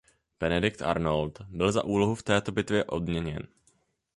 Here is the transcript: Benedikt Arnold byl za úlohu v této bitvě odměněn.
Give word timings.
Benedikt 0.39 0.81
Arnold 0.81 1.39
byl 1.49 1.71
za 1.71 1.83
úlohu 1.83 2.15
v 2.15 2.23
této 2.23 2.51
bitvě 2.51 2.83
odměněn. 2.83 3.43